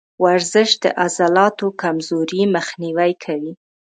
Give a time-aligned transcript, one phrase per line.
[0.23, 3.53] ورزش د عضلاتو کمزوري مخنیوی کوي.